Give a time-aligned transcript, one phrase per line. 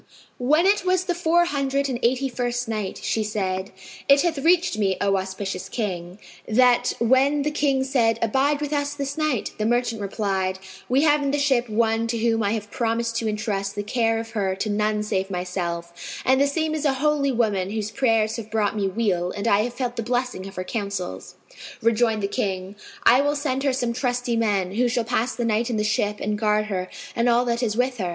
[0.39, 3.69] When it was the Four Hundred and Eighty first Night, She said,
[4.09, 8.95] It hath reached me, O auspicious King, that when the King said, "Abide with us
[8.95, 10.57] this night," the merchant replied,
[10.89, 14.17] "We have in the ship one to whom I have promised to entrust the care
[14.17, 15.93] of her to none save myself;
[16.25, 19.59] and the same is a holy woman whose prayers have brought me weal and I
[19.59, 21.35] have felt the blessing of her counsels."
[21.79, 25.69] Rejoined the King, "I will send her some trusty men, who shall pass the night
[25.69, 28.09] in the ship and guard her and all that is with her."